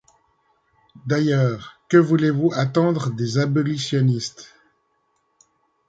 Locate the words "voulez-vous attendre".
1.97-3.11